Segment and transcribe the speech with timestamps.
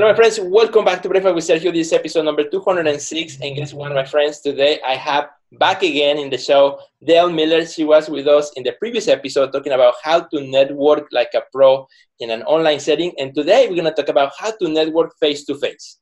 [0.00, 0.40] Hello, my friends.
[0.40, 1.74] Welcome back to Breakfast with Sergio.
[1.74, 3.36] This is episode number 206.
[3.42, 4.40] And guess what, my friends?
[4.40, 7.66] Today I have back again in the show Dale Miller.
[7.66, 11.42] She was with us in the previous episode talking about how to network like a
[11.52, 11.86] pro
[12.18, 13.12] in an online setting.
[13.18, 15.99] And today we're going to talk about how to network face to face.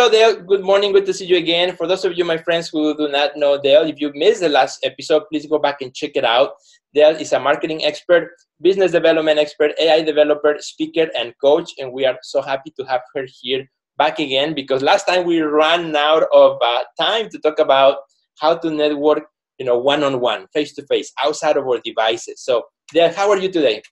[0.00, 0.40] Hello, Dale.
[0.40, 0.92] Good morning.
[0.92, 1.76] Good to see you again.
[1.76, 4.48] For those of you, my friends who do not know Dale, if you missed the
[4.48, 6.52] last episode, please go back and check it out.
[6.94, 8.30] Dale is a marketing expert,
[8.62, 11.72] business development expert, AI developer, speaker, and coach.
[11.76, 13.66] And we are so happy to have her here
[13.98, 17.98] back again because last time we ran out of uh, time to talk about
[18.38, 19.24] how to network,
[19.58, 22.40] you know, one-on-one, face-to-face, outside of our devices.
[22.40, 22.62] So,
[22.94, 23.82] Dale, how are you today?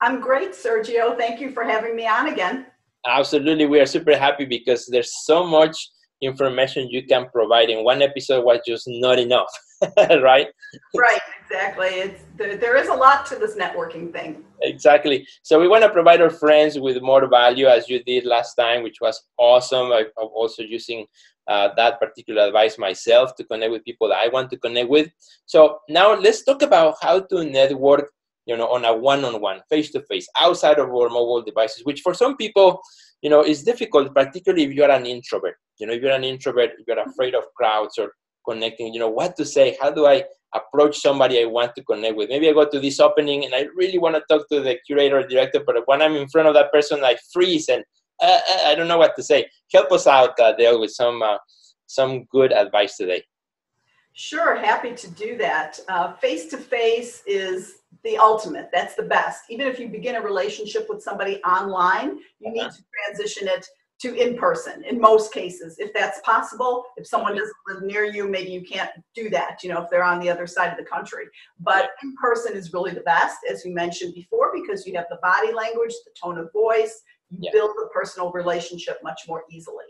[0.00, 1.18] I'm great, Sergio.
[1.18, 2.66] Thank you for having me on again.
[3.06, 5.76] Absolutely, we are super happy because there's so much
[6.22, 9.48] information you can provide in one episode was just not enough,
[9.98, 10.48] right?
[10.94, 11.88] Right, exactly.
[11.88, 14.44] It's there, there is a lot to this networking thing.
[14.62, 15.26] Exactly.
[15.42, 18.82] So we want to provide our friends with more value as you did last time,
[18.82, 19.92] which was awesome.
[19.92, 21.06] I, am also using
[21.46, 25.10] uh, that particular advice myself to connect with people that I want to connect with.
[25.44, 28.10] So now let's talk about how to network
[28.46, 32.80] you know, on a one-on-one, face-to-face, outside of our mobile devices, which for some people,
[33.20, 35.56] you know, is difficult, particularly if you're an introvert.
[35.78, 38.12] You know, if you're an introvert, you're afraid of crowds or
[38.48, 42.16] connecting, you know, what to say, how do I approach somebody I want to connect
[42.16, 42.30] with?
[42.30, 45.18] Maybe I go to this opening and I really want to talk to the curator
[45.18, 47.84] or director, but when I'm in front of that person, I freeze and
[48.22, 49.46] uh, uh I don't know what to say.
[49.72, 51.38] Help us out, uh, Dale, with some, uh,
[51.86, 53.22] some good advice today.
[54.14, 55.78] Sure, happy to do that.
[56.22, 58.68] Face to face is the ultimate.
[58.72, 59.44] That's the best.
[59.50, 63.66] Even if you begin a relationship with somebody online, you need to transition it
[63.98, 66.84] to in person in most cases, if that's possible.
[66.96, 67.40] If someone mm-hmm.
[67.40, 70.28] doesn't live near you, maybe you can't do that, you know, if they're on the
[70.28, 71.24] other side of the country.
[71.60, 75.18] But in person is really the best, as you mentioned before, because you have the
[75.22, 77.00] body language, the tone of voice,
[77.30, 77.50] you yeah.
[77.52, 79.84] build the personal relationship much more easily.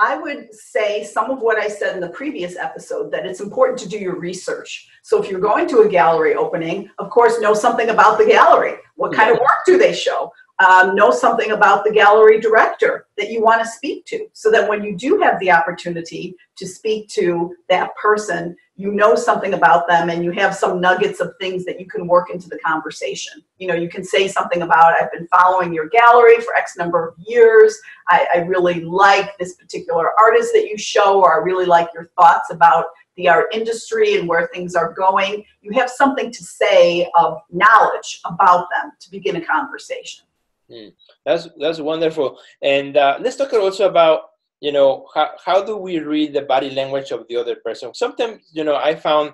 [0.00, 3.80] I would say some of what I said in the previous episode that it's important
[3.80, 4.88] to do your research.
[5.02, 8.74] So if you're going to a gallery opening, of course, know something about the gallery.
[8.94, 10.32] What kind of work do they show?
[10.64, 14.68] Um, know something about the gallery director that you want to speak to so that
[14.68, 19.88] when you do have the opportunity to speak to that person, you know something about
[19.88, 23.42] them and you have some nuggets of things that you can work into the conversation.
[23.58, 27.08] You know, you can say something about, I've been following your gallery for X number
[27.08, 27.76] of years.
[28.08, 32.08] I, I really like this particular artist that you show, or I really like your
[32.16, 32.84] thoughts about
[33.16, 35.44] the art industry and where things are going.
[35.60, 40.24] You have something to say of knowledge about them to begin a conversation.
[40.70, 40.92] Mm,
[41.26, 42.38] that's that's wonderful.
[42.62, 44.20] And uh, let's talk also about
[44.60, 47.94] you know how, how do we read the body language of the other person?
[47.94, 49.30] Sometimes you know i found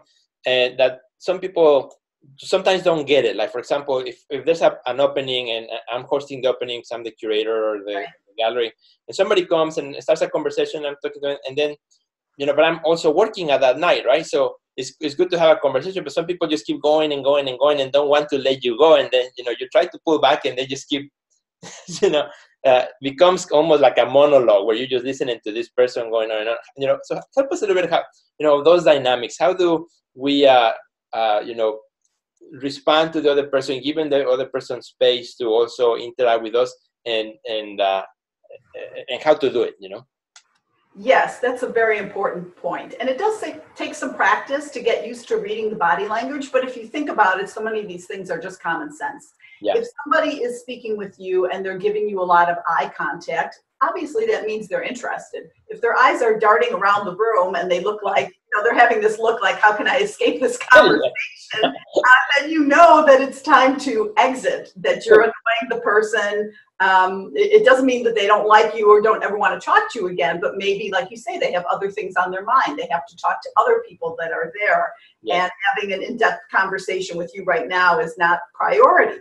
[0.47, 1.95] uh, that some people
[2.39, 3.37] sometimes don't get it.
[3.37, 7.05] Like for example if, if there's a, an opening and i'm hosting the opening i'm
[7.05, 8.07] the curator or the, right.
[8.27, 8.73] the gallery
[9.09, 11.75] and somebody comes and starts a conversation i'm talking to them and then
[12.39, 14.27] you know but i'm also working at that night right?
[14.27, 17.23] So it's, it's good to have a conversation but some people just keep going and
[17.23, 19.69] going and going and don't want to let you go and then you know you
[19.69, 21.11] try to pull back and they just keep
[22.03, 22.29] you know
[22.65, 26.41] uh, becomes almost like a monologue where you're just listening to this person going on
[26.41, 26.57] and on.
[26.77, 28.03] You know, so help us a little bit how
[28.39, 29.37] you know those dynamics.
[29.39, 30.73] How do we, uh,
[31.13, 31.81] uh, you know,
[32.53, 36.75] respond to the other person, given the other person space to also interact with us,
[37.05, 38.03] and and uh,
[39.09, 39.75] and how to do it.
[39.79, 40.07] You know.
[40.97, 42.95] Yes, that's a very important point.
[43.01, 46.53] And it does say, take some practice to get used to reading the body language.
[46.53, 49.33] But if you think about it, so many of these things are just common sense.
[49.65, 49.79] Yeah.
[49.79, 53.61] If somebody is speaking with you and they're giving you a lot of eye contact,
[53.83, 55.49] obviously that means they're interested.
[55.69, 58.79] If their eyes are darting around the room and they look like, you know, they're
[58.79, 61.11] having this look like, how can I escape this conversation?
[61.63, 61.71] uh,
[62.39, 66.53] then you know that it's time to exit, that you're annoying the person.
[66.81, 69.65] Um, it, it, doesn't mean that they don't like you or don't ever want to
[69.65, 72.45] talk to you again, but maybe, like you say, they have other things on their
[72.45, 72.79] mind.
[72.79, 74.93] They have to talk to other people that are there.
[75.23, 75.45] Yeah.
[75.45, 79.21] And having an in depth conversation with you right now is not priority.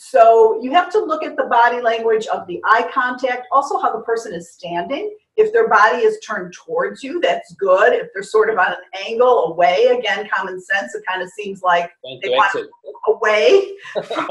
[0.00, 3.92] So you have to look at the body language of the eye contact, also how
[3.92, 5.12] the person is standing.
[5.36, 7.94] If their body is turned towards you, that's good.
[7.94, 8.78] If they're sort of on an
[9.08, 11.90] angle away, again, common sense, it kind of seems like
[12.22, 12.68] they want to
[13.08, 13.72] away
[14.04, 14.28] from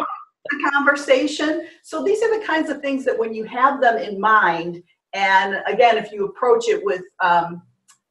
[0.49, 1.67] the conversation.
[1.83, 4.81] So these are the kinds of things that when you have them in mind,
[5.11, 7.61] and again, if you approach it with um,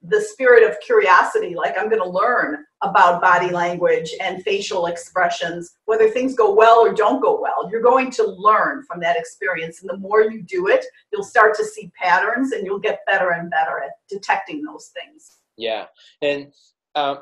[0.09, 5.77] the spirit of curiosity, like I'm going to learn about body language and facial expressions,
[5.87, 7.69] whether things go well or don't go well.
[7.71, 9.81] You're going to learn from that experience.
[9.81, 13.31] And the more you do it, you'll start to see patterns and you'll get better
[13.31, 15.39] and better at detecting those things.
[15.57, 15.87] Yeah.
[16.23, 16.53] And
[16.95, 17.19] um,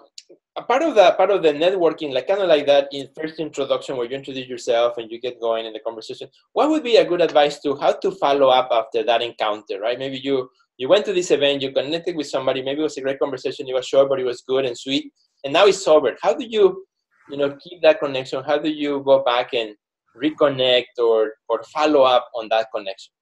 [0.57, 3.39] a part of the part of the networking, like kind of like that in first
[3.41, 6.97] introduction where you introduce yourself and you get going in the conversation, what would be
[6.97, 9.99] a good advice to how to follow up after that encounter, right?
[9.99, 13.01] Maybe you you went to this event, you connected with somebody, maybe it was a
[13.01, 15.13] great conversation, it was short, but it was good and sweet,
[15.45, 16.17] and now it's over.
[16.21, 16.85] How do you,
[17.31, 18.43] you know, keep that connection?
[18.45, 19.75] How do you go back and
[20.17, 23.13] reconnect or or follow up on that connection?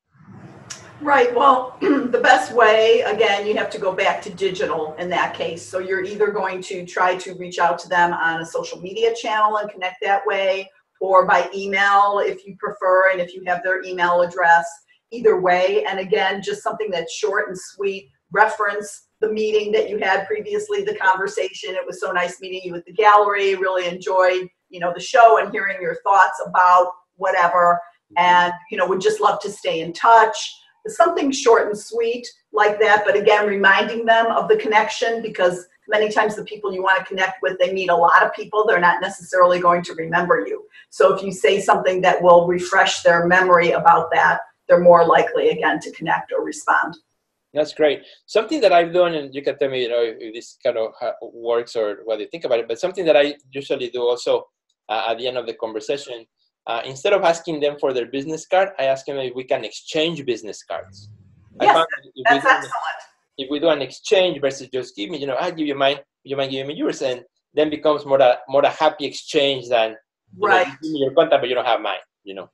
[1.00, 1.34] Right.
[1.34, 5.60] Well, the best way, again, you have to go back to digital in that case.
[5.60, 9.12] So you're either going to try to reach out to them on a social media
[9.20, 10.70] channel and connect that way,
[11.00, 14.64] or by email if you prefer, and if you have their email address,
[15.12, 15.85] either way.
[15.85, 18.09] And again, just something that's short and sweet.
[18.32, 21.75] Reference the meeting that you had previously, the conversation.
[21.75, 23.55] It was so nice meeting you at the gallery.
[23.55, 27.79] Really enjoyed, you know, the show and hearing your thoughts about whatever.
[28.17, 30.37] And, you know, would just love to stay in touch
[30.88, 36.11] something short and sweet like that, but again, reminding them of the connection because many
[36.11, 38.65] times the people you want to connect with, they meet a lot of people.
[38.67, 40.65] They're not necessarily going to remember you.
[40.91, 44.41] So if you say something that will refresh their memory about that,
[44.72, 46.96] they're more likely again to connect or respond.
[47.52, 48.02] That's great.
[48.24, 50.92] Something that I've done, and you can tell me, you know, if this kind of
[51.20, 52.69] works or what you think about it.
[52.69, 54.46] But something that I usually do also
[54.88, 56.24] uh, at the end of the conversation
[56.66, 59.64] uh, instead of asking them for their business card, I ask them if we can
[59.64, 61.10] exchange business cards.
[61.60, 61.86] Yes, that
[62.24, 62.72] that's excellent.
[63.36, 65.98] if we do an exchange versus just give me, you know, I give you mine,
[66.22, 67.22] you might give me yours, and
[67.52, 69.96] then becomes more a more a happy exchange than
[70.38, 70.69] right.
[70.69, 72.48] Know, give me your contact, but you don't have mine, you know.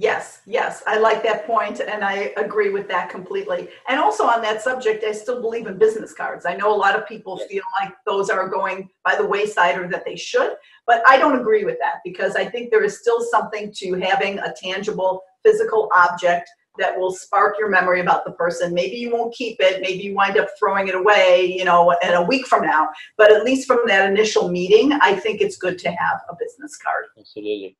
[0.00, 3.66] Yes, yes, I like that point, and I agree with that completely.
[3.88, 6.46] And also on that subject, I still believe in business cards.
[6.46, 7.48] I know a lot of people yes.
[7.48, 10.52] feel like those are going by the wayside or that they should,
[10.86, 14.38] but I don't agree with that because I think there is still something to having
[14.38, 16.48] a tangible physical object
[16.78, 18.72] that will spark your memory about the person.
[18.72, 22.14] Maybe you won't keep it, maybe you wind up throwing it away, you know, in
[22.14, 22.90] a week from now.
[23.16, 26.76] But at least from that initial meeting, I think it's good to have a business
[26.76, 27.06] card.
[27.18, 27.76] Absolutely.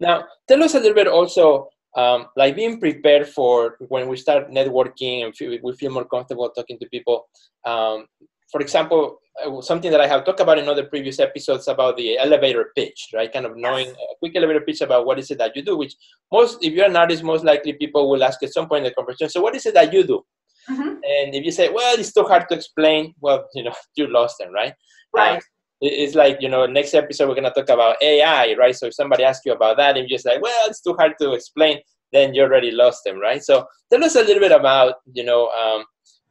[0.00, 4.50] Now, tell us a little bit also, um, like being prepared for when we start
[4.50, 7.26] networking and feel, we feel more comfortable talking to people.
[7.64, 8.06] Um,
[8.50, 12.18] for example, uh, something that I have talked about in other previous episodes about the
[12.18, 13.32] elevator pitch, right?
[13.32, 13.96] Kind of knowing yes.
[13.96, 15.94] a quick elevator pitch about what is it that you do, which
[16.30, 18.94] most, if you're an artist, most likely people will ask at some point in the
[18.94, 20.22] conversation, so what is it that you do?
[20.70, 20.88] Mm-hmm.
[20.88, 24.36] And if you say, well, it's too hard to explain, well, you know, you lost
[24.38, 24.74] them, right?
[25.14, 25.38] Right.
[25.38, 25.40] Uh,
[25.82, 28.74] it's like you know next episode we're going to talk about ai right?
[28.74, 31.14] So if somebody asks you about that and you're just like well it's too hard
[31.20, 31.78] to explain
[32.12, 33.42] then you already lost them right?
[33.42, 35.84] So tell us a little bit about you know um,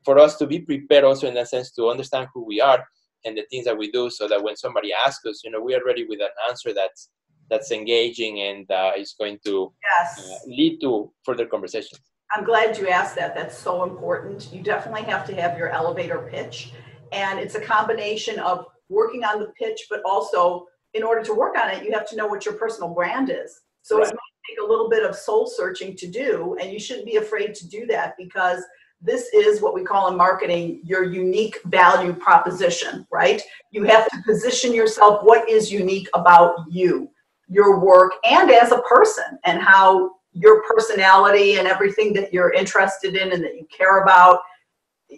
[0.06, 2.83] for us to be prepared also in that sense to understand who we are
[3.25, 5.75] and the things that we do so that when somebody asks us you know we
[5.75, 7.09] are ready with an answer that's
[7.51, 10.19] that's engaging and uh, is going to yes.
[10.19, 12.00] uh, lead to further conversations.
[12.33, 13.36] I'm glad you asked that.
[13.36, 14.54] That's so important.
[14.54, 16.71] You definitely have to have your elevator pitch.
[17.12, 21.57] And it's a combination of working on the pitch, but also in order to work
[21.57, 23.61] on it, you have to know what your personal brand is.
[23.81, 24.07] So right.
[24.07, 27.15] it might take a little bit of soul searching to do, and you shouldn't be
[27.15, 28.63] afraid to do that because
[29.01, 33.41] this is what we call in marketing your unique value proposition, right?
[33.71, 37.09] You have to position yourself what is unique about you,
[37.47, 43.15] your work, and as a person, and how your personality and everything that you're interested
[43.15, 44.39] in and that you care about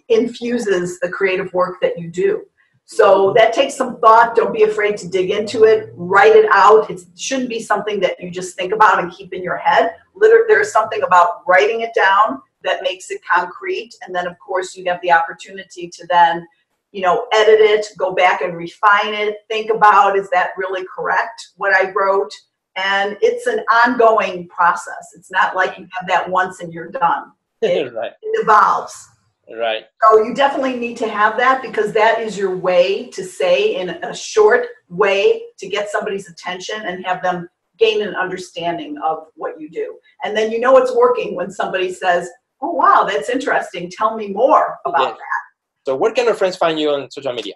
[0.08, 2.44] infuses the creative work that you do.
[2.86, 4.36] So that takes some thought.
[4.36, 5.90] Don't be afraid to dig into it.
[5.94, 6.90] Write it out.
[6.90, 9.94] It shouldn't be something that you just think about and keep in your head.
[10.14, 13.94] Literally, there's something about writing it down that makes it concrete.
[14.04, 16.46] And then, of course, you have the opportunity to then,
[16.92, 21.50] you know, edit it, go back and refine it, think about is that really correct
[21.56, 22.32] what I wrote?
[22.76, 25.14] And it's an ongoing process.
[25.16, 27.32] It's not like you have that once and you're done.
[27.62, 28.12] It, right.
[28.20, 29.08] it evolves.
[29.52, 29.84] Right.
[30.02, 33.90] So you definitely need to have that because that is your way to say in
[33.90, 37.48] a short way to get somebody's attention and have them
[37.78, 39.98] gain an understanding of what you do.
[40.24, 42.30] And then you know it's working when somebody says,
[42.62, 43.90] "Oh wow, that's interesting.
[43.90, 45.16] Tell me more about yes.
[45.18, 47.54] that." So where can our friends find you on social media?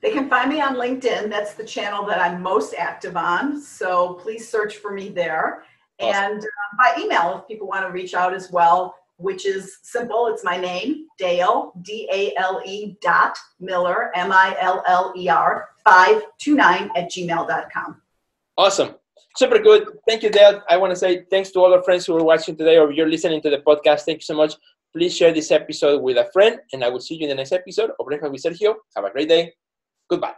[0.00, 1.28] They can find me on LinkedIn.
[1.28, 3.60] That's the channel that I'm most active on.
[3.60, 5.64] So please search for me there.
[6.00, 6.22] Awesome.
[6.22, 10.28] And uh, by email, if people want to reach out as well, which is simple.
[10.28, 15.28] It's my name, Dale, D A L E dot Miller, M I L L E
[15.28, 18.00] R, 529 at gmail.com.
[18.56, 18.94] Awesome.
[19.36, 19.88] Super good.
[20.08, 20.62] Thank you, Dale.
[20.68, 23.08] I want to say thanks to all our friends who are watching today or you're
[23.08, 24.00] listening to the podcast.
[24.00, 24.54] Thank you so much.
[24.92, 27.52] Please share this episode with a friend, and I will see you in the next
[27.52, 28.74] episode of Breakfast with Sergio.
[28.96, 29.52] Have a great day.
[30.08, 30.34] Goodbye.